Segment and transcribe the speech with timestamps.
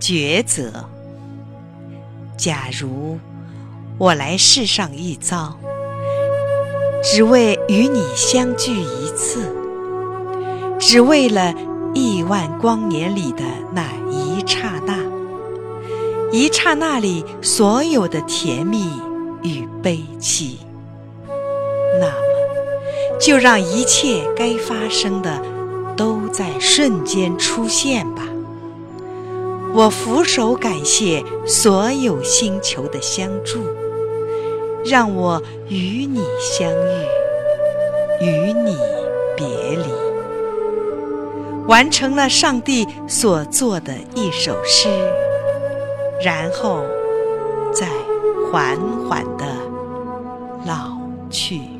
[0.00, 0.84] 抉择。
[2.36, 3.18] 假如
[3.98, 5.58] 我来世上一遭，
[7.02, 9.52] 只为与你相聚一次，
[10.78, 11.52] 只为了
[11.94, 13.42] 亿万光年里的
[13.72, 14.96] 那一刹那，
[16.30, 18.88] 一刹那里所有的甜蜜
[19.42, 20.60] 与悲戚，
[22.00, 25.42] 那么就让一切该发生的
[25.96, 28.22] 都在瞬间出现吧。
[29.74, 33.60] 我俯首感谢所有星球的相助，
[34.84, 37.06] 让我与你相遇，
[38.20, 38.76] 与你
[39.36, 39.84] 别离，
[41.66, 44.88] 完成了上帝所做的一首诗，
[46.24, 46.82] 然后
[47.72, 47.86] 再
[48.50, 48.76] 缓
[49.08, 49.44] 缓地
[50.66, 50.98] 老
[51.30, 51.77] 去。